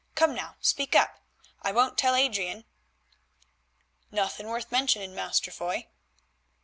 Come 0.15 0.33
now, 0.33 0.55
speak 0.61 0.95
up. 0.95 1.19
I 1.61 1.71
won't 1.71 1.95
tell 1.95 2.15
Adrian." 2.15 2.65
"Nothing 4.09 4.47
worth 4.47 4.71
mentioning, 4.71 5.13
Master 5.13 5.51
Foy." 5.51 5.89